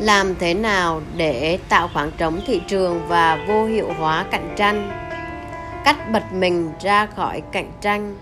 làm 0.00 0.34
thế 0.38 0.54
nào 0.54 1.00
để 1.16 1.58
tạo 1.68 1.90
khoảng 1.92 2.10
trống 2.18 2.40
thị 2.46 2.60
trường 2.68 3.00
và 3.08 3.44
vô 3.48 3.64
hiệu 3.64 3.92
hóa 3.98 4.24
cạnh 4.30 4.54
tranh? 4.56 4.90
Cách 5.84 5.96
bật 6.12 6.32
mình 6.32 6.70
ra 6.80 7.06
khỏi 7.06 7.42
cạnh 7.52 7.72
tranh. 7.80 8.16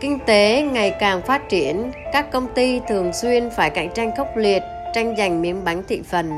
Kinh 0.00 0.18
tế 0.26 0.68
ngày 0.72 0.94
càng 1.00 1.22
phát 1.22 1.48
triển, 1.48 1.92
các 2.12 2.30
công 2.32 2.46
ty 2.54 2.80
thường 2.88 3.12
xuyên 3.12 3.50
phải 3.56 3.70
cạnh 3.70 3.90
tranh 3.94 4.10
khốc 4.16 4.36
liệt, 4.36 4.62
tranh 4.94 5.14
giành 5.18 5.42
miếng 5.42 5.64
bánh 5.64 5.82
thị 5.88 6.02
phần. 6.10 6.32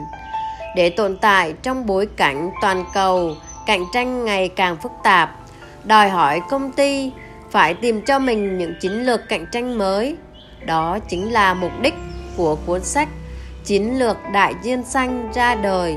Để 0.76 0.90
tồn 0.90 1.16
tại 1.16 1.54
trong 1.62 1.86
bối 1.86 2.08
cảnh 2.16 2.50
toàn 2.62 2.84
cầu, 2.94 3.34
cạnh 3.66 3.84
tranh 3.94 4.24
ngày 4.24 4.48
càng 4.48 4.76
phức 4.82 4.92
tạp. 5.04 5.36
Đòi 5.84 6.08
hỏi 6.08 6.40
công 6.50 6.72
ty 6.72 7.12
phải 7.50 7.74
tìm 7.74 8.02
cho 8.02 8.18
mình 8.18 8.58
những 8.58 8.74
chiến 8.80 8.92
lược 8.92 9.20
cạnh 9.28 9.46
tranh 9.52 9.78
mới. 9.78 10.16
Đó 10.66 10.98
chính 11.08 11.32
là 11.32 11.54
mục 11.54 11.72
đích 11.80 11.94
của 12.36 12.56
cuốn 12.66 12.84
sách 12.84 13.08
chiến 13.64 13.98
lược 13.98 14.16
đại 14.32 14.54
dương 14.62 14.82
xanh 14.82 15.32
ra 15.34 15.54
đời. 15.54 15.96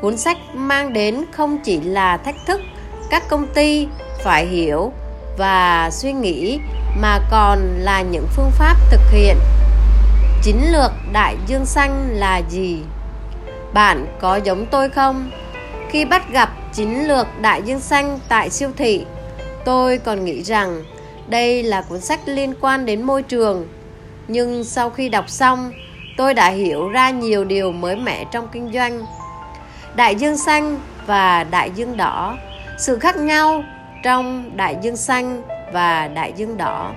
Cuốn 0.00 0.16
sách 0.16 0.36
mang 0.54 0.92
đến 0.92 1.24
không 1.32 1.58
chỉ 1.64 1.80
là 1.80 2.16
thách 2.16 2.36
thức, 2.46 2.60
các 3.10 3.22
công 3.28 3.46
ty 3.54 3.88
phải 4.24 4.46
hiểu 4.46 4.92
và 5.38 5.90
suy 5.92 6.12
nghĩ 6.12 6.58
mà 7.00 7.18
còn 7.30 7.58
là 7.78 8.02
những 8.02 8.26
phương 8.36 8.50
pháp 8.50 8.76
thực 8.90 9.00
hiện. 9.10 9.36
Chiến 10.42 10.56
lược 10.72 10.90
đại 11.12 11.36
dương 11.46 11.66
xanh 11.66 12.08
là 12.10 12.42
gì? 12.50 12.78
Bạn 13.72 14.06
có 14.20 14.36
giống 14.36 14.66
tôi 14.66 14.88
không? 14.88 15.30
Khi 15.90 16.04
bắt 16.04 16.32
gặp 16.32 16.50
chiến 16.74 17.08
lược 17.08 17.26
đại 17.40 17.62
dương 17.62 17.80
xanh 17.80 18.18
tại 18.28 18.50
siêu 18.50 18.70
thị, 18.76 19.04
tôi 19.64 19.98
còn 19.98 20.24
nghĩ 20.24 20.42
rằng 20.42 20.84
đây 21.28 21.62
là 21.62 21.82
cuốn 21.82 22.00
sách 22.00 22.20
liên 22.26 22.54
quan 22.60 22.86
đến 22.86 23.02
môi 23.02 23.22
trường. 23.22 23.66
Nhưng 24.28 24.64
sau 24.64 24.90
khi 24.90 25.08
đọc 25.08 25.30
xong 25.30 25.72
tôi 26.18 26.34
đã 26.34 26.48
hiểu 26.48 26.88
ra 26.88 27.10
nhiều 27.10 27.44
điều 27.44 27.72
mới 27.72 27.96
mẻ 27.96 28.24
trong 28.30 28.48
kinh 28.52 28.70
doanh. 28.72 29.00
Đại 29.94 30.14
dương 30.14 30.36
xanh 30.36 30.78
và 31.06 31.44
đại 31.44 31.70
dương 31.74 31.96
đỏ, 31.96 32.36
sự 32.78 32.98
khác 32.98 33.16
nhau 33.16 33.62
trong 34.02 34.50
đại 34.56 34.76
dương 34.82 34.96
xanh 34.96 35.42
và 35.72 36.08
đại 36.08 36.32
dương 36.36 36.56
đỏ. 36.56 36.92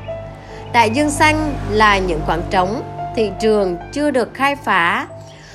Đại 0.73 0.89
dương 0.89 1.09
xanh 1.09 1.53
là 1.71 1.97
những 1.97 2.21
khoảng 2.25 2.41
trống 2.49 2.81
thị 3.15 3.31
trường 3.41 3.77
chưa 3.93 4.11
được 4.11 4.33
khai 4.33 4.55
phá. 4.55 5.07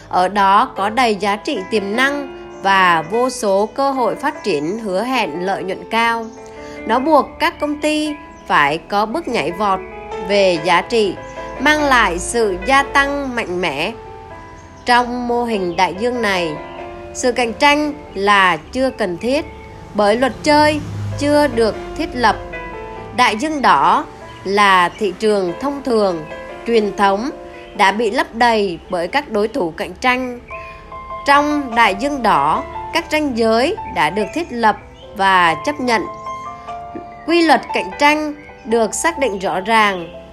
Ở 0.08 0.28
đó 0.28 0.72
có 0.76 0.90
đầy 0.90 1.14
giá 1.14 1.36
trị 1.36 1.58
tiềm 1.70 1.96
năng 1.96 2.36
và 2.62 3.02
vô 3.10 3.30
số 3.30 3.68
cơ 3.74 3.90
hội 3.90 4.14
phát 4.14 4.44
triển 4.44 4.78
hứa 4.78 5.02
hẹn 5.02 5.46
lợi 5.46 5.62
nhuận 5.62 5.90
cao. 5.90 6.26
Nó 6.86 6.98
buộc 6.98 7.26
các 7.38 7.60
công 7.60 7.80
ty 7.80 8.14
phải 8.46 8.78
có 8.78 9.06
bước 9.06 9.28
nhảy 9.28 9.52
vọt 9.52 9.80
về 10.28 10.58
giá 10.64 10.82
trị 10.82 11.14
mang 11.60 11.84
lại 11.84 12.18
sự 12.18 12.56
gia 12.66 12.82
tăng 12.82 13.34
mạnh 13.36 13.60
mẽ. 13.60 13.92
Trong 14.84 15.28
mô 15.28 15.44
hình 15.44 15.76
đại 15.76 15.94
dương 15.98 16.22
này, 16.22 16.52
sự 17.14 17.32
cạnh 17.32 17.52
tranh 17.52 17.92
là 18.14 18.56
chưa 18.56 18.90
cần 18.90 19.18
thiết, 19.18 19.44
bởi 19.94 20.16
luật 20.16 20.32
chơi 20.42 20.80
chưa 21.18 21.46
được 21.46 21.74
thiết 21.96 22.08
lập. 22.14 22.36
Đại 23.16 23.36
dương 23.36 23.62
đỏ 23.62 24.04
là 24.44 24.88
thị 24.88 25.14
trường 25.18 25.52
thông 25.60 25.82
thường, 25.82 26.24
truyền 26.66 26.96
thống, 26.96 27.30
đã 27.76 27.92
bị 27.92 28.10
lấp 28.10 28.34
đầy 28.34 28.78
bởi 28.90 29.08
các 29.08 29.30
đối 29.30 29.48
thủ 29.48 29.70
cạnh 29.76 29.94
tranh. 29.94 30.40
Trong 31.26 31.74
đại 31.74 31.96
dương 32.00 32.22
đỏ, 32.22 32.64
các 32.92 33.04
ranh 33.10 33.38
giới 33.38 33.76
đã 33.94 34.10
được 34.10 34.26
thiết 34.34 34.46
lập 34.50 34.76
và 35.16 35.54
chấp 35.66 35.80
nhận. 35.80 36.02
Quy 37.26 37.42
luật 37.42 37.60
cạnh 37.74 37.90
tranh 37.98 38.34
được 38.64 38.94
xác 38.94 39.18
định 39.18 39.38
rõ 39.38 39.60
ràng 39.60 40.25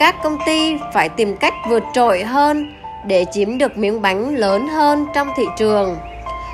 các 0.00 0.22
công 0.22 0.38
ty 0.46 0.76
phải 0.92 1.08
tìm 1.08 1.36
cách 1.36 1.54
vượt 1.68 1.82
trội 1.92 2.24
hơn 2.24 2.74
để 3.06 3.24
chiếm 3.32 3.58
được 3.58 3.78
miếng 3.78 4.02
bánh 4.02 4.36
lớn 4.36 4.68
hơn 4.68 5.06
trong 5.14 5.28
thị 5.36 5.44
trường. 5.58 5.96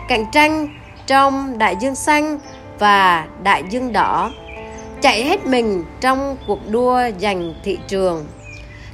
Cạnh 0.09 0.25
tranh 0.33 0.69
trong 1.07 1.59
đại 1.59 1.77
dương 1.81 1.95
xanh 1.95 2.39
và 2.79 3.27
đại 3.43 3.63
dương 3.71 3.93
đỏ, 3.93 4.31
chạy 5.01 5.25
hết 5.25 5.47
mình 5.47 5.85
trong 6.01 6.37
cuộc 6.47 6.59
đua 6.71 7.01
giành 7.21 7.55
thị 7.65 7.79
trường. 7.89 8.27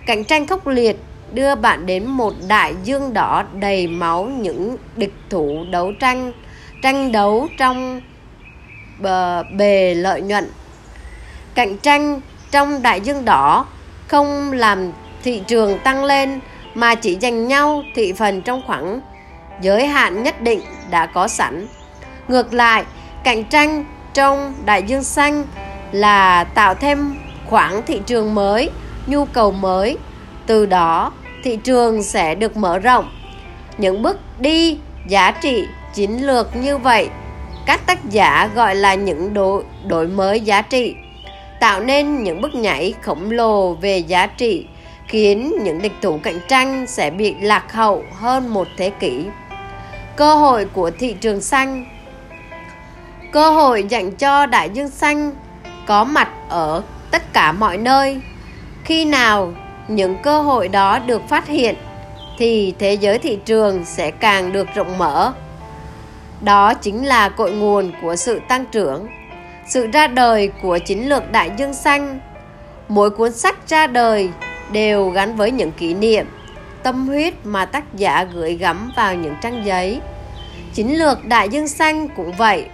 Cạnh 0.07 0.25
tranh 0.25 0.47
khốc 0.47 0.67
liệt 0.67 0.97
đưa 1.33 1.55
bạn 1.55 1.87
đến 1.87 2.07
một 2.07 2.35
đại 2.49 2.75
dương 2.85 3.12
đỏ 3.12 3.45
đầy 3.53 3.87
máu 3.87 4.25
những 4.25 4.77
địch 4.97 5.15
thủ 5.31 5.65
đấu 5.71 5.93
tranh 6.01 6.33
tranh 6.83 7.12
đấu 7.12 7.49
trong 7.59 8.01
bờ, 8.99 9.43
bề 9.43 9.95
lợi 9.95 10.23
nhuận. 10.23 10.51
Cạnh 11.55 11.79
tranh 11.79 12.21
trong 12.51 12.83
đại 12.83 13.01
dương 13.01 13.25
đỏ 13.25 13.67
không 14.12 14.53
làm 14.53 14.93
thị 15.23 15.43
trường 15.47 15.78
tăng 15.78 16.05
lên 16.05 16.41
mà 16.75 16.95
chỉ 16.95 17.17
dành 17.21 17.49
nhau 17.49 17.83
thị 17.95 18.12
phần 18.12 18.43
trong 18.43 18.62
khoảng 18.67 19.00
giới 19.61 19.87
hạn 19.87 20.23
nhất 20.23 20.41
định 20.41 20.61
đã 20.91 21.06
có 21.06 21.28
sẵn. 21.28 21.67
Ngược 22.28 22.55
lại 22.55 22.84
cạnh 23.25 23.45
tranh 23.45 23.84
trong 24.15 24.55
đại 24.65 24.83
dương 24.83 25.05
xanh 25.05 25.45
là 25.93 26.45
tạo 26.45 26.75
thêm 26.75 27.15
khoảng 27.47 27.83
thị 27.83 28.00
trường 28.06 28.34
mới 28.34 28.71
nhu 29.06 29.25
cầu 29.25 29.53
mới. 29.53 29.99
Từ 30.47 30.67
đó 30.67 31.12
thị 31.44 31.56
trường 31.56 32.03
sẽ 32.03 32.34
được 32.34 32.56
mở 32.56 32.79
rộng. 32.79 33.11
Những 33.79 34.03
bước 34.03 34.19
đi 34.39 34.79
giá 35.09 35.31
trị 35.31 35.65
chiến 35.94 36.27
lược 36.27 36.56
như 36.56 36.79
vậy 36.79 37.09
các 37.67 37.87
tác 37.87 38.11
giả 38.11 38.50
gọi 38.55 38.75
là 38.75 38.94
những 38.94 39.34
đổi, 39.34 39.65
đổi 39.87 40.06
mới 40.06 40.41
giá 40.41 40.62
trị 40.62 40.94
tạo 41.62 41.81
nên 41.81 42.23
những 42.23 42.41
bước 42.41 42.55
nhảy 42.55 42.95
khổng 43.03 43.31
lồ 43.31 43.75
về 43.75 43.99
giá 43.99 44.27
trị, 44.27 44.67
khiến 45.06 45.53
những 45.62 45.83
địch 45.83 45.93
thủ 46.03 46.19
cạnh 46.23 46.39
tranh 46.49 46.87
sẽ 46.87 47.11
bị 47.11 47.34
lạc 47.41 47.73
hậu 47.73 48.05
hơn 48.12 48.55
một 48.55 48.69
thế 48.77 48.91
kỷ. 48.91 49.25
Cơ 50.17 50.34
hội 50.34 50.65
của 50.65 50.91
thị 50.91 51.17
trường 51.21 51.41
xanh. 51.41 51.87
Cơ 53.33 53.50
hội 53.50 53.84
dành 53.89 54.11
cho 54.11 54.47
đại 54.47 54.71
dương 54.71 54.89
xanh 54.89 55.33
có 55.87 56.05
mặt 56.05 56.28
ở 56.49 56.83
tất 57.11 57.33
cả 57.33 57.53
mọi 57.53 57.77
nơi. 57.77 58.21
Khi 58.84 59.05
nào 59.05 59.53
những 59.89 60.17
cơ 60.23 60.43
hội 60.43 60.69
đó 60.69 60.99
được 60.99 61.29
phát 61.29 61.47
hiện, 61.49 61.75
thì 62.39 62.75
thế 62.79 62.93
giới 62.93 63.19
thị 63.19 63.39
trường 63.44 63.84
sẽ 63.84 64.11
càng 64.11 64.53
được 64.53 64.69
rộng 64.75 64.99
mở. 64.99 65.33
Đó 66.41 66.75
chính 66.75 67.06
là 67.06 67.29
cội 67.29 67.53
nguồn 67.53 67.93
của 68.03 68.17
sự 68.17 68.41
tăng 68.49 68.65
trưởng 68.67 69.06
sự 69.72 69.87
ra 69.93 70.06
đời 70.06 70.50
của 70.62 70.78
chiến 70.78 71.09
lược 71.09 71.33
đại 71.33 71.50
dương 71.56 71.75
xanh 71.75 72.21
mỗi 72.88 73.10
cuốn 73.10 73.33
sách 73.33 73.69
ra 73.69 73.87
đời 73.87 74.31
đều 74.72 75.09
gắn 75.09 75.37
với 75.37 75.50
những 75.50 75.72
kỷ 75.72 75.94
niệm, 75.94 76.27
tâm 76.83 77.06
huyết 77.06 77.34
mà 77.44 77.65
tác 77.65 77.94
giả 77.94 78.25
gửi 78.25 78.55
gắm 78.55 78.93
vào 78.97 79.15
những 79.15 79.34
trang 79.43 79.62
giấy 79.65 80.00
chiến 80.75 80.99
lược 80.99 81.25
đại 81.25 81.49
dương 81.49 81.69
xanh 81.69 82.09
cũng 82.09 82.32
vậy, 82.32 82.66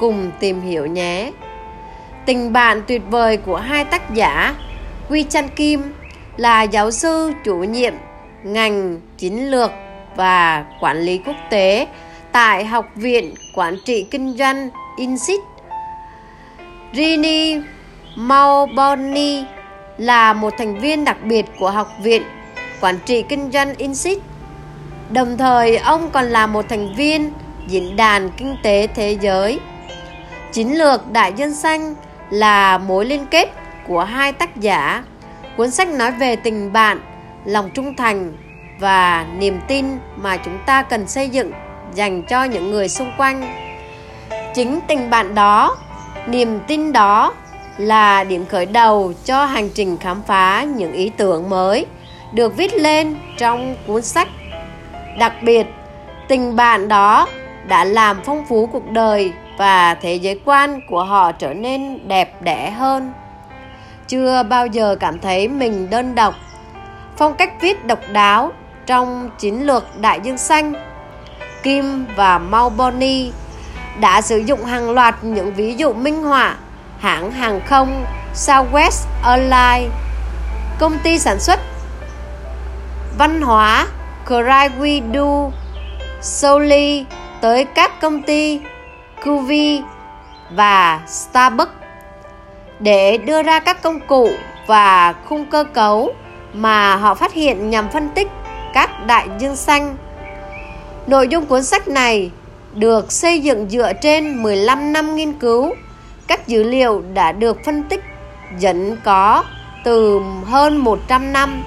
cùng 0.00 0.30
tìm 0.40 0.60
hiểu 0.60 0.86
nhé 0.86 1.32
tình 2.26 2.52
bạn 2.52 2.82
tuyệt 2.86 3.02
vời 3.10 3.36
của 3.36 3.56
hai 3.56 3.84
tác 3.84 4.14
giả, 4.14 4.54
quy 5.08 5.22
chan 5.22 5.48
kim 5.48 5.92
là 6.36 6.62
giáo 6.62 6.90
sư 6.90 7.32
chủ 7.44 7.56
nhiệm 7.56 7.94
ngành 8.42 9.00
chiến 9.16 9.50
lược 9.50 9.70
và 10.16 10.64
quản 10.80 11.00
lý 11.00 11.20
quốc 11.26 11.36
tế 11.50 11.86
tại 12.32 12.64
Học 12.64 12.90
viện 12.94 13.34
Quản 13.54 13.76
trị 13.84 14.06
Kinh 14.10 14.36
doanh 14.36 14.70
INSIT. 14.96 15.40
Rini 16.92 17.60
Mauboni 18.16 19.44
là 19.98 20.32
một 20.32 20.52
thành 20.58 20.78
viên 20.78 21.04
đặc 21.04 21.16
biệt 21.22 21.46
của 21.58 21.70
Học 21.70 21.88
viện 22.02 22.22
Quản 22.80 22.98
trị 23.06 23.24
Kinh 23.28 23.50
doanh 23.52 23.74
INSIT. 23.74 24.18
Đồng 25.10 25.38
thời, 25.38 25.76
ông 25.76 26.10
còn 26.10 26.24
là 26.24 26.46
một 26.46 26.68
thành 26.68 26.94
viên 26.94 27.32
Diễn 27.66 27.96
đàn 27.96 28.30
Kinh 28.36 28.56
tế 28.62 28.86
Thế 28.94 29.16
giới. 29.20 29.60
Chiến 30.52 30.78
lược 30.78 31.12
Đại 31.12 31.32
dân 31.36 31.54
xanh 31.54 31.94
là 32.30 32.78
mối 32.78 33.04
liên 33.04 33.26
kết 33.26 33.48
của 33.86 34.04
hai 34.04 34.32
tác 34.32 34.56
giả 34.56 35.02
Cuốn 35.58 35.70
sách 35.70 35.88
nói 35.88 36.12
về 36.12 36.36
tình 36.36 36.72
bạn, 36.72 37.00
lòng 37.44 37.70
trung 37.74 37.94
thành 37.96 38.32
và 38.80 39.26
niềm 39.38 39.60
tin 39.68 39.86
mà 40.16 40.36
chúng 40.36 40.58
ta 40.66 40.82
cần 40.82 41.08
xây 41.08 41.28
dựng 41.28 41.52
dành 41.94 42.22
cho 42.22 42.44
những 42.44 42.70
người 42.70 42.88
xung 42.88 43.12
quanh. 43.16 43.42
Chính 44.54 44.80
tình 44.88 45.10
bạn 45.10 45.34
đó, 45.34 45.76
niềm 46.30 46.60
tin 46.66 46.92
đó 46.92 47.34
là 47.78 48.24
điểm 48.24 48.46
khởi 48.46 48.66
đầu 48.66 49.12
cho 49.24 49.44
hành 49.44 49.68
trình 49.74 49.96
khám 49.96 50.22
phá 50.26 50.66
những 50.76 50.92
ý 50.92 51.10
tưởng 51.16 51.50
mới 51.50 51.86
được 52.32 52.56
viết 52.56 52.74
lên 52.74 53.16
trong 53.38 53.74
cuốn 53.86 54.02
sách. 54.02 54.28
Đặc 55.18 55.32
biệt, 55.42 55.66
tình 56.28 56.56
bạn 56.56 56.88
đó 56.88 57.28
đã 57.68 57.84
làm 57.84 58.20
phong 58.24 58.44
phú 58.48 58.68
cuộc 58.72 58.90
đời 58.90 59.32
và 59.58 59.94
thế 59.94 60.14
giới 60.14 60.40
quan 60.44 60.80
của 60.88 61.04
họ 61.04 61.32
trở 61.32 61.54
nên 61.54 62.08
đẹp 62.08 62.42
đẽ 62.42 62.70
hơn 62.70 63.12
chưa 64.08 64.42
bao 64.42 64.66
giờ 64.66 64.96
cảm 65.00 65.18
thấy 65.18 65.48
mình 65.48 65.90
đơn 65.90 66.14
độc 66.14 66.34
phong 67.16 67.34
cách 67.34 67.52
viết 67.60 67.84
độc 67.84 67.98
đáo 68.12 68.52
trong 68.86 69.30
chiến 69.38 69.66
lược 69.66 70.00
đại 70.00 70.20
dương 70.22 70.38
xanh 70.38 70.72
kim 71.62 72.06
và 72.16 72.38
Malboni 72.38 73.30
đã 74.00 74.20
sử 74.20 74.38
dụng 74.38 74.64
hàng 74.64 74.90
loạt 74.90 75.24
những 75.24 75.54
ví 75.54 75.74
dụ 75.74 75.92
minh 75.92 76.22
họa 76.22 76.56
hãng 76.98 77.30
hàng 77.30 77.60
không 77.66 78.04
Southwest 78.34 79.06
Airlines 79.22 79.92
công 80.78 80.98
ty 80.98 81.18
sản 81.18 81.40
xuất 81.40 81.60
văn 83.18 83.42
hóa 83.42 83.86
Craigidu, 84.26 85.52
Soli 86.20 87.04
tới 87.40 87.64
các 87.64 88.00
công 88.00 88.22
ty 88.22 88.60
Cuvi 89.24 89.82
và 90.50 91.00
Starbucks 91.06 91.72
để 92.80 93.18
đưa 93.18 93.42
ra 93.42 93.60
các 93.60 93.82
công 93.82 94.00
cụ 94.00 94.30
và 94.66 95.14
khung 95.28 95.46
cơ 95.46 95.64
cấu 95.74 96.14
mà 96.52 96.96
họ 96.96 97.14
phát 97.14 97.32
hiện 97.32 97.70
nhằm 97.70 97.88
phân 97.88 98.08
tích 98.08 98.28
các 98.74 99.06
đại 99.06 99.28
dương 99.38 99.56
xanh. 99.56 99.96
Nội 101.06 101.28
dung 101.28 101.46
cuốn 101.46 101.64
sách 101.64 101.88
này 101.88 102.30
được 102.74 103.12
xây 103.12 103.40
dựng 103.40 103.68
dựa 103.70 103.92
trên 104.02 104.42
15 104.42 104.92
năm 104.92 105.16
nghiên 105.16 105.32
cứu. 105.32 105.74
Các 106.26 106.48
dữ 106.48 106.62
liệu 106.62 107.02
đã 107.14 107.32
được 107.32 107.64
phân 107.64 107.82
tích, 107.82 108.04
dẫn 108.58 108.96
có 109.04 109.44
từ 109.84 110.20
hơn 110.44 110.76
100 110.76 111.32
năm, 111.32 111.64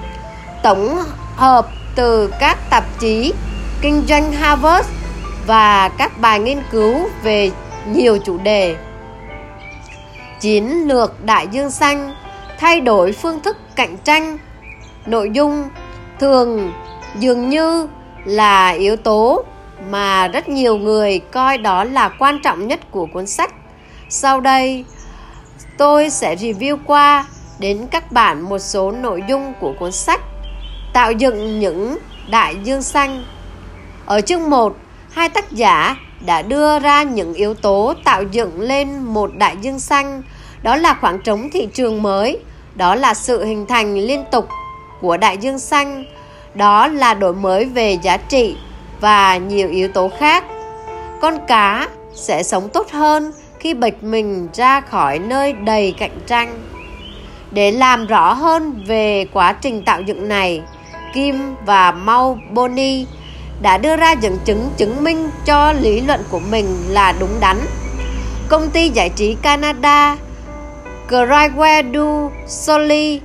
tổng 0.63 0.97
hợp 1.35 1.67
từ 1.95 2.33
các 2.39 2.57
tạp 2.69 2.99
chí, 2.99 3.33
kinh 3.81 4.03
doanh 4.07 4.31
Harvard 4.31 4.89
và 5.47 5.89
các 5.89 6.21
bài 6.21 6.39
nghiên 6.39 6.59
cứu 6.71 6.95
về 7.23 7.51
nhiều 7.87 8.17
chủ 8.25 8.37
đề. 8.37 8.75
Chiến 10.39 10.87
lược 10.87 11.25
đại 11.25 11.47
dương 11.51 11.71
xanh 11.71 12.15
thay 12.59 12.81
đổi 12.81 13.11
phương 13.11 13.39
thức 13.39 13.57
cạnh 13.75 13.97
tranh. 14.03 14.37
Nội 15.05 15.29
dung 15.33 15.69
thường 16.19 16.71
dường 17.19 17.49
như 17.49 17.87
là 18.25 18.69
yếu 18.69 18.95
tố 18.95 19.43
mà 19.89 20.27
rất 20.27 20.49
nhiều 20.49 20.77
người 20.77 21.19
coi 21.19 21.57
đó 21.57 21.83
là 21.83 22.09
quan 22.09 22.39
trọng 22.43 22.67
nhất 22.67 22.79
của 22.91 23.07
cuốn 23.13 23.27
sách. 23.27 23.53
Sau 24.09 24.41
đây, 24.41 24.85
tôi 25.77 26.09
sẽ 26.09 26.35
review 26.35 26.77
qua 26.85 27.25
đến 27.59 27.87
các 27.91 28.11
bạn 28.11 28.41
một 28.41 28.59
số 28.59 28.91
nội 28.91 29.23
dung 29.27 29.53
của 29.59 29.73
cuốn 29.79 29.91
sách 29.91 30.21
Tạo 30.93 31.11
dựng 31.11 31.59
những 31.59 31.97
đại 32.29 32.55
dương 32.63 32.81
xanh. 32.81 33.23
Ở 34.05 34.21
chương 34.21 34.49
1, 34.49 34.75
hai 35.11 35.29
tác 35.29 35.51
giả 35.51 35.95
đã 36.25 36.41
đưa 36.41 36.79
ra 36.79 37.03
những 37.03 37.33
yếu 37.33 37.53
tố 37.53 37.93
tạo 38.03 38.23
dựng 38.23 38.61
lên 38.61 38.99
một 38.99 39.31
đại 39.37 39.55
dương 39.61 39.79
xanh, 39.79 40.21
đó 40.61 40.75
là 40.75 40.97
khoảng 41.01 41.21
trống 41.21 41.49
thị 41.49 41.67
trường 41.73 42.01
mới, 42.01 42.39
đó 42.75 42.95
là 42.95 43.13
sự 43.13 43.45
hình 43.45 43.65
thành 43.65 43.95
liên 43.95 44.23
tục 44.31 44.47
của 45.01 45.17
đại 45.17 45.37
dương 45.37 45.59
xanh, 45.59 46.05
đó 46.53 46.87
là 46.87 47.13
đổi 47.13 47.33
mới 47.33 47.65
về 47.65 47.97
giá 48.03 48.17
trị 48.17 48.55
và 49.01 49.37
nhiều 49.37 49.69
yếu 49.69 49.87
tố 49.87 50.11
khác. 50.19 50.43
Con 51.21 51.37
cá 51.47 51.87
sẽ 52.13 52.43
sống 52.43 52.69
tốt 52.69 52.91
hơn 52.91 53.31
khi 53.59 53.73
bịch 53.73 54.03
mình 54.03 54.47
ra 54.53 54.81
khỏi 54.81 55.19
nơi 55.19 55.53
đầy 55.53 55.93
cạnh 55.97 56.19
tranh. 56.27 56.59
Để 57.51 57.71
làm 57.71 58.07
rõ 58.07 58.33
hơn 58.33 58.83
về 58.87 59.25
quá 59.33 59.53
trình 59.53 59.83
tạo 59.85 60.01
dựng 60.01 60.27
này, 60.27 60.61
Kim 61.13 61.55
và 61.65 61.91
Mau 61.91 62.37
Boni 62.51 63.05
đã 63.61 63.77
đưa 63.77 63.95
ra 63.95 64.11
dẫn 64.11 64.37
chứng 64.45 64.69
chứng 64.77 65.03
minh 65.03 65.29
cho 65.45 65.73
lý 65.73 66.01
luận 66.01 66.19
của 66.29 66.39
mình 66.39 66.65
là 66.89 67.13
đúng 67.19 67.39
đắn. 67.39 67.57
Công 68.49 68.69
ty 68.69 68.89
giải 68.89 69.09
trí 69.09 69.35
Canada 69.41 70.17
Craigwell 71.09 71.93
Du 71.93 72.29
Soli 72.47 73.21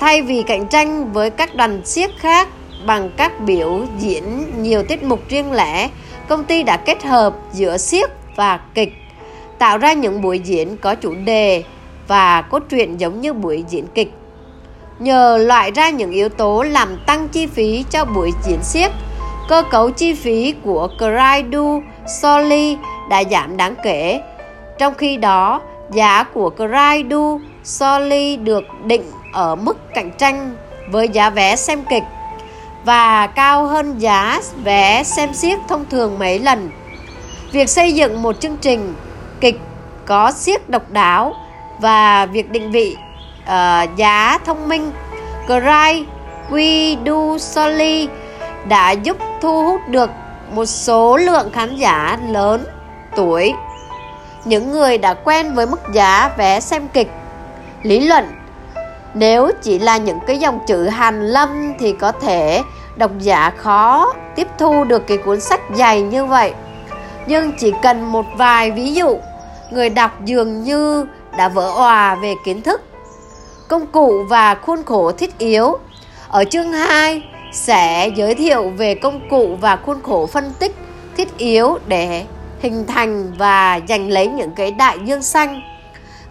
thay 0.00 0.22
vì 0.22 0.42
cạnh 0.42 0.66
tranh 0.66 1.12
với 1.12 1.30
các 1.30 1.54
đoàn 1.54 1.82
siếc 1.84 2.10
khác 2.18 2.48
bằng 2.86 3.10
các 3.16 3.40
biểu 3.40 3.84
diễn 3.98 4.44
nhiều 4.62 4.82
tiết 4.82 5.02
mục 5.02 5.20
riêng 5.28 5.52
lẻ, 5.52 5.90
công 6.28 6.44
ty 6.44 6.62
đã 6.62 6.76
kết 6.76 7.04
hợp 7.04 7.34
giữa 7.52 7.76
siếc 7.76 8.10
và 8.36 8.60
kịch, 8.74 8.92
tạo 9.58 9.78
ra 9.78 9.92
những 9.92 10.22
buổi 10.22 10.38
diễn 10.38 10.76
có 10.76 10.94
chủ 10.94 11.14
đề 11.14 11.62
và 12.08 12.42
cốt 12.42 12.62
truyện 12.68 13.00
giống 13.00 13.20
như 13.20 13.32
buổi 13.32 13.64
diễn 13.68 13.86
kịch. 13.94 14.12
Nhờ 14.98 15.36
loại 15.36 15.70
ra 15.70 15.90
những 15.90 16.10
yếu 16.10 16.28
tố 16.28 16.62
làm 16.62 16.88
tăng 17.06 17.28
chi 17.28 17.46
phí 17.46 17.84
cho 17.90 18.04
buổi 18.04 18.30
diễn 18.44 18.62
siếc, 18.62 18.90
cơ 19.48 19.62
cấu 19.70 19.90
chi 19.90 20.14
phí 20.14 20.54
của 20.64 20.88
Craidu 20.98 21.82
Soli 22.20 22.76
đã 23.10 23.22
giảm 23.30 23.56
đáng 23.56 23.74
kể. 23.82 24.20
Trong 24.78 24.94
khi 24.94 25.16
đó, 25.16 25.60
giá 25.90 26.22
của 26.22 26.50
Craidu 26.50 27.40
Soli 27.64 28.36
được 28.36 28.64
định 28.84 29.02
ở 29.32 29.54
mức 29.54 29.94
cạnh 29.94 30.10
tranh 30.18 30.56
với 30.90 31.08
giá 31.08 31.30
vé 31.30 31.56
xem 31.56 31.82
kịch 31.90 32.02
và 32.84 33.26
cao 33.26 33.66
hơn 33.66 33.98
giá 33.98 34.40
vé 34.64 35.02
xem 35.04 35.34
xiếc 35.34 35.58
thông 35.68 35.84
thường 35.90 36.18
mấy 36.18 36.38
lần. 36.38 36.70
Việc 37.52 37.68
xây 37.68 37.92
dựng 37.92 38.22
một 38.22 38.40
chương 38.40 38.56
trình 38.56 38.94
kịch 39.40 39.60
có 40.06 40.32
xiếc 40.32 40.68
độc 40.68 40.90
đáo 40.90 41.34
và 41.80 42.26
việc 42.26 42.50
định 42.50 42.70
vị 42.70 42.96
uh, 43.42 43.96
giá 43.96 44.38
thông 44.44 44.68
minh 44.68 44.92
Cry 45.46 46.06
We 46.50 46.96
Do 47.04 47.38
Soli 47.38 48.08
đã 48.68 48.90
giúp 48.90 49.16
thu 49.42 49.64
hút 49.64 49.80
được 49.88 50.10
một 50.50 50.64
số 50.66 51.16
lượng 51.16 51.50
khán 51.52 51.76
giả 51.76 52.18
lớn 52.28 52.64
tuổi 53.16 53.52
những 54.44 54.70
người 54.70 54.98
đã 54.98 55.14
quen 55.14 55.54
với 55.54 55.66
mức 55.66 55.80
giá 55.92 56.30
vé 56.38 56.60
xem 56.60 56.88
kịch 56.88 57.10
lý 57.82 58.00
luận 58.00 58.24
nếu 59.14 59.50
chỉ 59.62 59.78
là 59.78 59.96
những 59.96 60.18
cái 60.26 60.38
dòng 60.38 60.60
chữ 60.66 60.88
hàn 60.88 61.26
lâm 61.26 61.72
thì 61.78 61.92
có 61.92 62.12
thể 62.12 62.62
độc 62.96 63.10
giả 63.18 63.50
khó 63.50 64.12
tiếp 64.36 64.48
thu 64.58 64.84
được 64.84 65.06
cái 65.06 65.18
cuốn 65.18 65.40
sách 65.40 65.60
dày 65.74 66.02
như 66.02 66.24
vậy. 66.24 66.52
Nhưng 67.26 67.52
chỉ 67.58 67.72
cần 67.82 68.12
một 68.12 68.26
vài 68.36 68.70
ví 68.70 68.94
dụ, 68.94 69.18
người 69.70 69.90
đọc 69.90 70.24
dường 70.24 70.62
như 70.62 71.06
đã 71.36 71.48
vỡ 71.48 71.70
òa 71.76 72.14
về 72.14 72.34
kiến 72.44 72.62
thức. 72.62 72.82
Công 73.68 73.86
cụ 73.86 74.24
và 74.28 74.54
khuôn 74.54 74.84
khổ 74.84 75.12
thiết 75.12 75.38
yếu. 75.38 75.78
Ở 76.28 76.44
chương 76.44 76.72
2 76.72 77.22
sẽ 77.52 78.10
giới 78.16 78.34
thiệu 78.34 78.72
về 78.76 78.94
công 78.94 79.28
cụ 79.30 79.56
và 79.60 79.76
khuôn 79.76 80.02
khổ 80.02 80.26
phân 80.26 80.52
tích 80.58 80.74
thiết 81.16 81.38
yếu 81.38 81.78
để 81.86 82.24
hình 82.60 82.86
thành 82.86 83.32
và 83.38 83.80
giành 83.88 84.08
lấy 84.10 84.26
những 84.26 84.50
cái 84.50 84.70
đại 84.70 84.98
dương 85.04 85.22
xanh. 85.22 85.60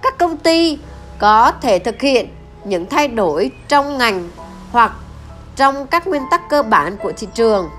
Các 0.01 0.17
công 0.17 0.37
ty 0.37 0.77
có 1.19 1.51
thể 1.61 1.79
thực 1.79 2.01
hiện 2.01 2.27
những 2.65 2.85
thay 2.85 3.07
đổi 3.07 3.51
trong 3.67 3.97
ngành 3.97 4.29
hoặc 4.71 4.91
trong 5.55 5.87
các 5.87 6.07
nguyên 6.07 6.21
tắc 6.31 6.49
cơ 6.49 6.63
bản 6.63 6.97
của 6.97 7.11
thị 7.17 7.27
trường. 7.33 7.69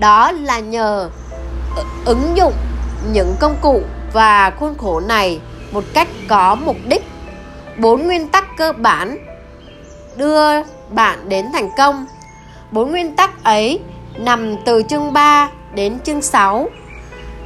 Đó 0.00 0.32
là 0.32 0.58
nhờ 0.58 1.10
ứng 2.04 2.36
dụng 2.36 2.52
những 3.12 3.34
công 3.40 3.56
cụ 3.62 3.82
và 4.12 4.50
khuôn 4.50 4.78
khổ 4.78 5.00
này 5.00 5.40
một 5.72 5.84
cách 5.94 6.08
có 6.28 6.54
mục 6.54 6.76
đích, 6.88 7.02
bốn 7.78 8.06
nguyên 8.06 8.28
tắc 8.28 8.56
cơ 8.56 8.72
bản 8.72 9.18
đưa 10.16 10.62
bạn 10.90 11.28
đến 11.28 11.46
thành 11.52 11.70
công. 11.76 12.06
Bốn 12.70 12.90
nguyên 12.90 13.16
tắc 13.16 13.44
ấy 13.44 13.80
nằm 14.18 14.56
từ 14.64 14.82
chương 14.82 15.12
3 15.12 15.48
đến 15.74 15.98
chương 16.04 16.22
6 16.22 16.68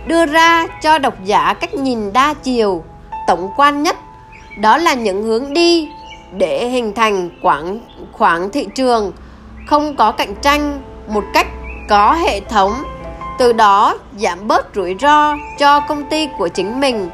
đưa 0.06 0.26
ra 0.26 0.66
cho 0.82 0.98
độc 0.98 1.14
giả 1.25 1.54
cách 1.60 1.75
nhìn 1.75 2.12
đa 2.12 2.34
chiều, 2.34 2.84
tổng 3.26 3.50
quan 3.56 3.82
nhất. 3.82 3.96
Đó 4.60 4.78
là 4.78 4.94
những 4.94 5.22
hướng 5.22 5.52
đi 5.52 5.88
để 6.32 6.68
hình 6.68 6.92
thành 6.94 7.30
khoảng 7.42 7.80
khoảng 8.12 8.50
thị 8.50 8.66
trường, 8.75 9.12
không 9.66 9.97
có 9.97 10.12
cạnh 10.12 10.35
tranh 10.42 10.80
một 11.08 11.25
cách 11.35 11.47
có 11.88 12.12
hệ 12.12 12.40
thống. 12.40 12.73
Từ 13.38 13.52
đó 13.52 13.99
giảm 14.16 14.49
bớt 14.49 14.66
rủi 14.75 14.97
ro 15.00 15.37
cho 15.58 15.80
công 15.80 16.04
ty 16.04 16.28
của 16.38 16.49
chính 16.49 16.80
mình. 16.80 17.11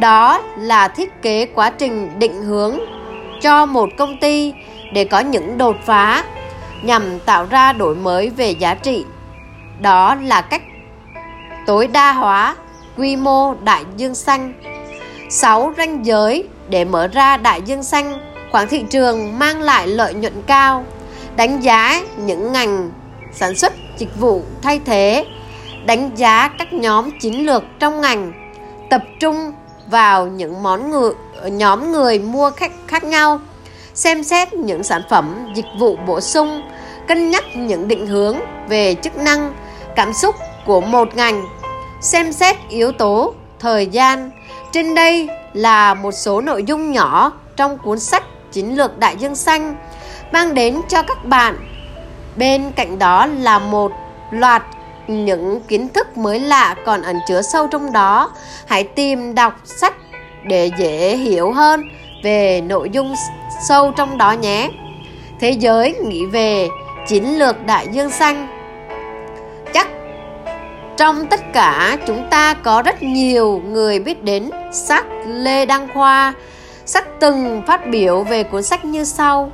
Đó 0.00 0.42
là 0.56 0.88
thiết 0.88 1.22
kế 1.22 1.46
quá 1.46 1.70
trình 1.70 2.18
định 2.18 2.42
hướng 2.42 2.78
cho 3.42 3.66
một 3.66 3.88
công 3.98 4.16
ty 4.20 4.54
để 4.92 5.04
có 5.04 5.20
những 5.20 5.58
đột 5.58 5.76
phá 5.84 6.24
nhằm 6.82 7.18
tạo 7.20 7.46
ra 7.50 7.72
đổi 7.72 7.94
mới 7.94 8.30
về 8.30 8.50
giá 8.50 8.74
trị. 8.74 9.04
Đó 9.80 10.14
là 10.14 10.40
cách 10.40 10.62
tối 11.66 11.86
đa 11.86 12.12
hóa 12.12 12.56
quy 12.96 13.16
mô 13.16 13.54
đại 13.54 13.84
dương 13.96 14.14
xanh. 14.14 14.52
6 15.30 15.72
ranh 15.76 16.06
giới 16.06 16.48
để 16.68 16.84
mở 16.84 17.08
ra 17.08 17.36
đại 17.36 17.62
dương 17.62 17.82
xanh 17.82 18.31
khoảng 18.52 18.68
thị 18.68 18.84
trường 18.90 19.38
mang 19.38 19.60
lại 19.60 19.86
lợi 19.86 20.14
nhuận 20.14 20.42
cao, 20.46 20.84
đánh 21.36 21.60
giá 21.60 22.02
những 22.16 22.52
ngành 22.52 22.90
sản 23.32 23.54
xuất 23.54 23.72
dịch 23.98 24.20
vụ 24.20 24.42
thay 24.62 24.80
thế, 24.84 25.26
đánh 25.86 26.10
giá 26.16 26.48
các 26.58 26.72
nhóm 26.72 27.10
chiến 27.20 27.46
lược 27.46 27.62
trong 27.78 28.00
ngành, 28.00 28.32
tập 28.90 29.02
trung 29.20 29.52
vào 29.90 30.26
những 30.26 30.62
món 30.62 30.90
người 30.90 31.12
nhóm 31.44 31.92
người 31.92 32.18
mua 32.18 32.50
khách 32.50 32.72
khác 32.86 33.04
nhau, 33.04 33.40
xem 33.94 34.24
xét 34.24 34.54
những 34.54 34.82
sản 34.82 35.02
phẩm 35.10 35.52
dịch 35.54 35.66
vụ 35.78 35.96
bổ 36.06 36.20
sung, 36.20 36.62
cân 37.08 37.30
nhắc 37.30 37.44
những 37.56 37.88
định 37.88 38.06
hướng 38.06 38.36
về 38.68 38.94
chức 38.94 39.16
năng, 39.16 39.54
cảm 39.96 40.12
xúc 40.12 40.34
của 40.66 40.80
một 40.80 41.16
ngành, 41.16 41.44
xem 42.00 42.32
xét 42.32 42.56
yếu 42.68 42.92
tố, 42.92 43.34
thời 43.60 43.86
gian. 43.86 44.30
Trên 44.72 44.94
đây 44.94 45.28
là 45.52 45.94
một 45.94 46.12
số 46.12 46.40
nội 46.40 46.64
dung 46.64 46.92
nhỏ 46.92 47.32
trong 47.56 47.78
cuốn 47.78 47.98
sách 47.98 48.24
chiến 48.52 48.76
lược 48.76 48.98
đại 48.98 49.16
dương 49.16 49.34
xanh, 49.34 49.76
mang 50.32 50.54
đến 50.54 50.80
cho 50.88 51.02
các 51.02 51.24
bạn. 51.24 51.56
Bên 52.36 52.70
cạnh 52.76 52.98
đó 52.98 53.26
là 53.26 53.58
một 53.58 53.92
loạt 54.30 54.62
những 55.06 55.60
kiến 55.68 55.88
thức 55.88 56.16
mới 56.18 56.40
lạ 56.40 56.74
còn 56.86 57.02
ẩn 57.02 57.16
chứa 57.28 57.42
sâu 57.42 57.66
trong 57.66 57.92
đó. 57.92 58.30
Hãy 58.66 58.84
tìm 58.84 59.34
đọc 59.34 59.60
sách 59.64 59.94
để 60.44 60.70
dễ 60.78 61.16
hiểu 61.16 61.52
hơn 61.52 61.82
về 62.24 62.60
nội 62.60 62.90
dung 62.92 63.14
sâu 63.68 63.92
trong 63.96 64.18
đó 64.18 64.32
nhé. 64.32 64.70
Thế 65.40 65.50
giới 65.50 65.94
nghĩ 66.04 66.26
về 66.26 66.68
chiến 67.08 67.38
lược 67.38 67.66
đại 67.66 67.86
dương 67.92 68.10
xanh. 68.10 68.48
Chắc 69.74 69.88
trong 70.96 71.26
tất 71.26 71.40
cả 71.52 71.96
chúng 72.06 72.26
ta 72.30 72.54
có 72.54 72.82
rất 72.82 73.02
nhiều 73.02 73.62
người 73.66 73.98
biết 73.98 74.22
đến 74.22 74.50
sách 74.72 75.04
lê 75.26 75.66
đăng 75.66 75.88
khoa 75.94 76.32
sách 76.86 77.20
từng 77.20 77.62
phát 77.66 77.86
biểu 77.90 78.22
về 78.22 78.42
cuốn 78.42 78.62
sách 78.62 78.84
như 78.84 79.04
sau 79.04 79.50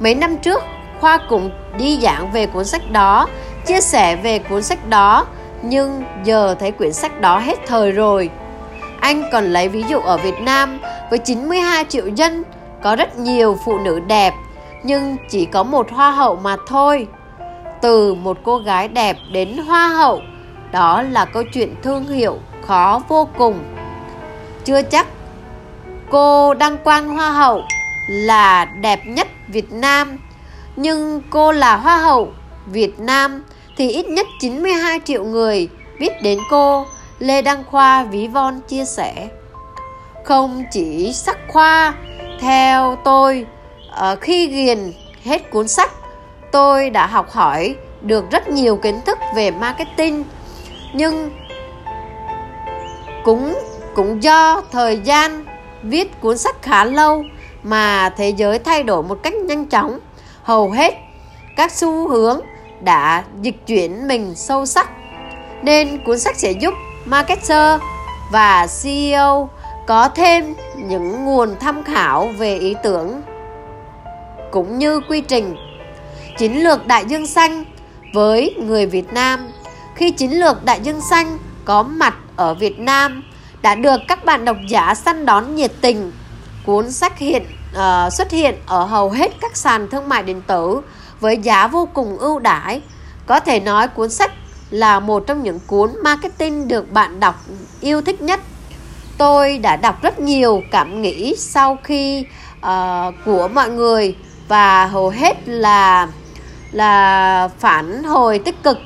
mấy 0.00 0.14
năm 0.14 0.36
trước 0.36 0.62
khoa 1.00 1.18
cũng 1.28 1.50
đi 1.78 1.98
giảng 2.02 2.32
về 2.32 2.46
cuốn 2.46 2.64
sách 2.64 2.90
đó 2.92 3.28
chia 3.66 3.80
sẻ 3.80 4.16
về 4.16 4.38
cuốn 4.38 4.62
sách 4.62 4.88
đó 4.88 5.26
nhưng 5.62 6.02
giờ 6.24 6.54
thấy 6.60 6.72
quyển 6.72 6.92
sách 6.92 7.20
đó 7.20 7.38
hết 7.38 7.58
thời 7.66 7.92
rồi 7.92 8.30
anh 9.00 9.22
còn 9.32 9.44
lấy 9.44 9.68
ví 9.68 9.84
dụ 9.88 9.98
ở 9.98 10.16
Việt 10.16 10.40
Nam 10.40 10.78
với 11.10 11.18
92 11.18 11.84
triệu 11.88 12.06
dân 12.06 12.42
có 12.82 12.96
rất 12.96 13.18
nhiều 13.18 13.56
phụ 13.64 13.78
nữ 13.78 14.00
đẹp 14.00 14.34
nhưng 14.82 15.16
chỉ 15.30 15.44
có 15.44 15.62
một 15.62 15.90
hoa 15.90 16.10
hậu 16.10 16.36
mà 16.36 16.56
thôi. 16.66 17.06
Từ 17.80 18.14
một 18.14 18.38
cô 18.42 18.58
gái 18.58 18.88
đẹp 18.88 19.16
đến 19.32 19.56
hoa 19.56 19.88
hậu, 19.88 20.20
đó 20.72 21.02
là 21.02 21.24
câu 21.24 21.42
chuyện 21.54 21.74
thương 21.82 22.04
hiệu 22.04 22.38
khó 22.66 23.02
vô 23.08 23.28
cùng. 23.38 23.58
Chưa 24.64 24.82
chắc 24.82 25.06
cô 26.12 26.54
Đăng 26.54 26.78
Quang 26.78 27.08
Hoa 27.08 27.30
hậu 27.30 27.62
là 28.08 28.64
đẹp 28.64 29.00
nhất 29.06 29.28
Việt 29.48 29.72
Nam, 29.72 30.18
nhưng 30.76 31.22
cô 31.30 31.52
là 31.52 31.76
Hoa 31.76 31.96
hậu 31.96 32.32
Việt 32.66 33.00
Nam 33.00 33.44
thì 33.76 33.90
ít 33.90 34.08
nhất 34.08 34.26
92 34.40 35.00
triệu 35.04 35.24
người 35.24 35.68
biết 36.00 36.12
đến 36.22 36.38
cô, 36.50 36.86
Lê 37.18 37.42
Đăng 37.42 37.64
Khoa 37.64 38.04
ví 38.04 38.26
von 38.26 38.60
chia 38.68 38.84
sẻ. 38.84 39.28
Không 40.24 40.64
chỉ 40.70 41.12
sắc 41.12 41.38
khoa, 41.48 41.94
theo 42.40 42.98
tôi, 43.04 43.46
ờ, 43.90 44.16
khi 44.16 44.46
ghiền 44.46 44.92
hết 45.24 45.50
cuốn 45.50 45.68
sách, 45.68 45.90
tôi 46.52 46.90
đã 46.90 47.06
học 47.06 47.30
hỏi 47.30 47.76
được 48.00 48.30
rất 48.30 48.48
nhiều 48.48 48.76
kiến 48.76 49.00
thức 49.06 49.18
về 49.34 49.50
marketing, 49.50 50.24
nhưng 50.94 51.30
cũng 53.24 53.54
cũng 53.94 54.22
do 54.22 54.62
thời 54.72 55.00
gian 55.04 55.44
viết 55.82 56.20
cuốn 56.20 56.38
sách 56.38 56.62
khá 56.62 56.84
lâu 56.84 57.24
mà 57.62 58.10
thế 58.16 58.28
giới 58.28 58.58
thay 58.58 58.82
đổi 58.82 59.02
một 59.02 59.22
cách 59.22 59.34
nhanh 59.34 59.66
chóng. 59.66 59.98
Hầu 60.42 60.70
hết 60.70 60.94
các 61.56 61.72
xu 61.72 62.08
hướng 62.08 62.40
đã 62.80 63.24
dịch 63.40 63.66
chuyển 63.66 64.08
mình 64.08 64.34
sâu 64.34 64.66
sắc. 64.66 64.90
Nên 65.62 66.04
cuốn 66.04 66.18
sách 66.18 66.36
sẽ 66.36 66.52
giúp 66.52 66.74
marketer 67.04 67.80
và 68.32 68.66
CEO 68.82 69.50
có 69.86 70.08
thêm 70.08 70.54
những 70.76 71.24
nguồn 71.24 71.56
tham 71.60 71.82
khảo 71.84 72.30
về 72.38 72.58
ý 72.58 72.74
tưởng 72.82 73.22
cũng 74.50 74.78
như 74.78 75.00
quy 75.08 75.20
trình. 75.20 75.56
Chiến 76.38 76.64
lược 76.64 76.86
đại 76.86 77.04
dương 77.04 77.26
xanh 77.26 77.64
với 78.14 78.54
người 78.58 78.86
Việt 78.86 79.12
Nam. 79.12 79.48
Khi 79.94 80.10
chiến 80.10 80.40
lược 80.40 80.64
đại 80.64 80.80
dương 80.80 81.00
xanh 81.10 81.38
có 81.64 81.82
mặt 81.82 82.14
ở 82.36 82.54
Việt 82.54 82.78
Nam 82.78 83.22
đã 83.62 83.74
được 83.74 84.00
các 84.08 84.24
bạn 84.24 84.44
độc 84.44 84.56
giả 84.68 84.94
săn 84.94 85.26
đón 85.26 85.54
nhiệt 85.54 85.72
tình. 85.80 86.12
Cuốn 86.66 86.92
sách 86.92 87.18
hiện 87.18 87.42
uh, 87.72 88.12
xuất 88.12 88.30
hiện 88.30 88.54
ở 88.66 88.84
hầu 88.84 89.10
hết 89.10 89.32
các 89.40 89.56
sàn 89.56 89.88
thương 89.90 90.08
mại 90.08 90.22
điện 90.22 90.42
tử 90.46 90.80
với 91.20 91.36
giá 91.36 91.66
vô 91.66 91.88
cùng 91.94 92.18
ưu 92.18 92.38
đãi. 92.38 92.80
Có 93.26 93.40
thể 93.40 93.60
nói 93.60 93.88
cuốn 93.88 94.10
sách 94.10 94.32
là 94.70 95.00
một 95.00 95.24
trong 95.26 95.42
những 95.42 95.60
cuốn 95.66 95.90
marketing 96.04 96.68
được 96.68 96.92
bạn 96.92 97.20
đọc 97.20 97.34
yêu 97.80 98.02
thích 98.02 98.22
nhất. 98.22 98.40
Tôi 99.18 99.58
đã 99.58 99.76
đọc 99.76 100.02
rất 100.02 100.20
nhiều 100.20 100.62
cảm 100.70 101.02
nghĩ 101.02 101.34
sau 101.38 101.78
khi 101.84 102.26
uh, 102.66 103.14
của 103.24 103.48
mọi 103.54 103.70
người 103.70 104.16
và 104.48 104.86
hầu 104.86 105.08
hết 105.08 105.48
là 105.48 106.08
là 106.72 107.48
phản 107.58 108.02
hồi 108.02 108.38
tích 108.38 108.62
cực. 108.62 108.78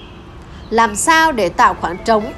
Làm 0.71 0.97
sao 0.97 1.33
để 1.33 1.49
tạo 1.49 1.77
khoảng 1.81 1.97
trống 2.05 2.33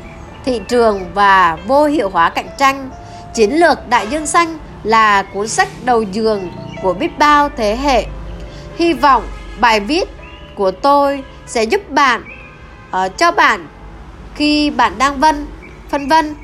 thị 0.45 0.61
trường 0.68 1.14
và 1.14 1.59
vô 1.66 1.85
hiệu 1.85 2.11
hóa 2.11 2.30
cạnh 2.30 2.49
tranh. 2.59 2.90
Chiến 3.35 3.50
lược 3.50 3.88
đại 3.88 4.07
dương 4.07 4.26
xanh 4.26 4.59
là 4.85 5.23
cuốn 5.23 5.49
sách 5.49 5.68
đầu 5.85 6.02
giường 6.02 6.50
của 6.83 6.95
biết 6.95 7.18
bao 7.18 7.49
thế 7.57 7.76
hệ. 7.76 8.07
Hy 8.76 8.92
vọng 8.92 9.26
bài 9.61 9.80
viết 9.80 10.09
của 10.54 10.71
tôi 10.71 11.25
sẽ 11.47 11.62
giúp 11.62 11.90
bạn 11.90 12.25
uh, 12.88 13.18
cho 13.18 13.30
bạn 13.30 13.66
khi 14.35 14.71
bạn 14.71 14.92
đang 14.99 15.21
vân 15.21 15.47
phân 15.88 16.09
vân 16.09 16.35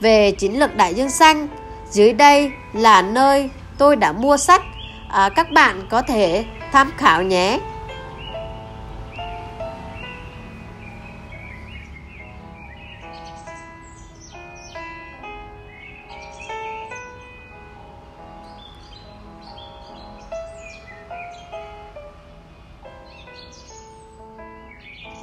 về 0.00 0.30
chiến 0.30 0.58
lược 0.58 0.76
đại 0.76 0.94
dương 0.94 1.10
xanh. 1.10 1.48
Dưới 1.90 2.12
đây 2.12 2.52
là 2.72 3.02
nơi 3.02 3.50
tôi 3.78 3.96
đã 3.96 4.12
mua 4.12 4.36
sách. 4.36 4.62
À, 5.08 5.28
các 5.28 5.50
bạn 5.50 5.86
có 5.90 6.02
thể 6.02 6.44
tham 6.72 6.92
khảo 6.96 7.22
nhé. 7.22 7.58